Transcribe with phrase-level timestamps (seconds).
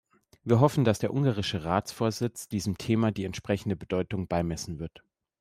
[0.43, 5.03] Wir hoffen, dass der ungarische Ratsvorsitz diesem Thema die entsprechende Bedeutung beimessen wird.